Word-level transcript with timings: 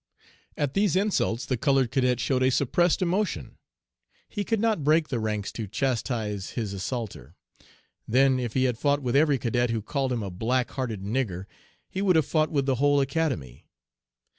"At 0.57 0.73
these 0.73 0.95
insults 0.95 1.45
the 1.45 1.57
colored 1.57 1.91
cadet 1.91 2.19
showed 2.19 2.41
a 2.41 2.49
suppressed 2.49 3.03
emotion. 3.03 3.59
He 4.27 4.43
could 4.43 4.59
not 4.59 4.83
break 4.83 5.09
the 5.09 5.19
ranks 5.19 5.51
to 5.51 5.67
chastise 5.67 6.53
his 6.57 6.73
assaulter. 6.73 7.35
Then 8.07 8.39
if 8.39 8.55
he 8.55 8.63
had 8.63 8.79
fought 8.79 9.03
with 9.03 9.15
every 9.15 9.37
cadet 9.37 9.69
who 9.69 9.83
called 9.83 10.11
him 10.11 10.23
a' 10.23 10.31
black 10.41 10.71
hearted 10.71 11.03
nigger,' 11.03 11.45
he 11.87 12.01
would 12.01 12.15
have 12.15 12.25
fought 12.25 12.49
with 12.49 12.65
the 12.65 12.75
whole 12.81 12.99
Academy. 12.99 13.67